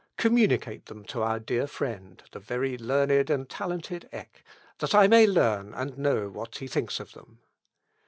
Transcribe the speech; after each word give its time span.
Communicate 0.17 0.87
them 0.87 1.03
to 1.05 1.21
our 1.21 1.39
dear 1.39 1.67
friend, 1.67 2.23
the 2.31 2.39
very 2.39 2.75
learned 2.75 3.29
and 3.29 3.47
talented 3.47 4.09
Eck, 4.11 4.43
that 4.79 4.95
I 4.95 5.05
may 5.05 5.27
learn 5.27 5.75
and 5.75 5.95
know 5.95 6.27
what 6.27 6.55
he 6.57 6.65
thinks 6.67 6.99
of 6.99 7.11
them." 7.11 7.37